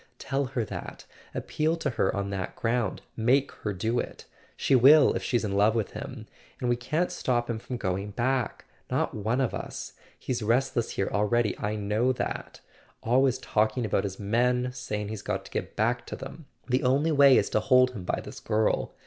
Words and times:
Tell 0.17 0.45
her 0.45 0.65
that— 0.65 1.05
appeal 1.35 1.77
to 1.77 1.91
her 1.91 2.15
on 2.15 2.31
that 2.31 2.55
ground. 2.55 3.03
Make 3.15 3.51
her 3.61 3.71
do 3.71 3.99
it. 3.99 4.25
She 4.57 4.73
will 4.73 5.13
if 5.13 5.21
she's 5.21 5.45
in 5.45 5.51
love 5.55 5.75
with 5.75 5.91
him. 5.91 6.25
And 6.59 6.69
we 6.69 6.75
can't 6.75 7.11
stop 7.11 7.47
him 7.47 7.59
from 7.59 7.77
going 7.77 8.09
back—not 8.09 9.13
one 9.13 9.39
of 9.39 9.53
us. 9.53 9.93
He's 10.17 10.41
restless 10.41 10.89
here 10.89 11.11
already—I 11.13 11.75
know 11.75 12.13
that. 12.13 12.61
Always 13.03 13.37
talking 13.37 13.85
about 13.85 14.03
his 14.03 14.17
men, 14.19 14.71
saying 14.73 15.09
he's 15.09 15.21
got 15.21 15.45
to 15.45 15.51
get 15.51 15.75
back 15.75 16.07
to 16.07 16.15
them. 16.15 16.47
The 16.67 16.81
only 16.81 17.11
way 17.11 17.37
is 17.37 17.51
to 17.51 17.59
hold 17.59 17.91
him 17.91 18.03
by 18.03 18.21
this 18.21 18.39
girl. 18.39 18.95